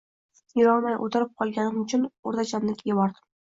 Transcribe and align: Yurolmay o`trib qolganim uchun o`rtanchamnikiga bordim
Yurolmay 0.59 0.95
o`trib 1.09 1.29
qolganim 1.43 1.79
uchun 1.85 2.09
o`rtanchamnikiga 2.11 3.01
bordim 3.05 3.33